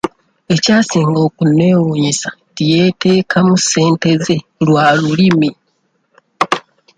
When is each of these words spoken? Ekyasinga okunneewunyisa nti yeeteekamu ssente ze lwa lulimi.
Ekyasinga 0.55 1.19
okunneewunyisa 1.27 2.29
nti 2.51 2.63
yeeteekamu 2.71 3.53
ssente 3.61 4.09
ze 4.25 4.35
lwa 4.65 4.85
lulimi. 4.99 5.49